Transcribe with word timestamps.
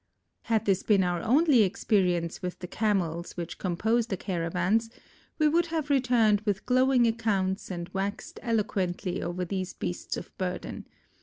Had 0.45 0.65
this 0.65 0.81
been 0.81 1.03
our 1.03 1.21
only 1.21 1.61
experience 1.61 2.41
with 2.41 2.57
the 2.57 2.65
Camels 2.65 3.37
which 3.37 3.59
compose 3.59 4.07
the 4.07 4.17
caravans, 4.17 4.89
we 5.37 5.47
would 5.47 5.67
have 5.67 5.91
returned 5.91 6.41
with 6.41 6.65
glowing 6.65 7.05
accounts 7.05 7.69
and 7.69 7.87
waxed 7.89 8.39
eloquent 8.41 9.05
over 9.05 9.45
these 9.45 9.73
beasts 9.73 10.17
of 10.17 10.35
burden. 10.39 10.87